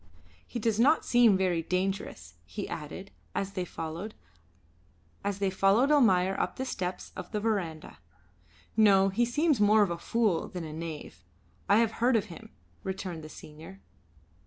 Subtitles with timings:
[0.47, 4.15] "He does not seem very dangerous," he added, as they followed
[5.23, 7.99] Almayer up the steps of the verandah.
[8.75, 11.23] "No, he seems more of a fool than a knave;
[11.69, 12.49] I have heard of him,"
[12.83, 13.79] returned the senior.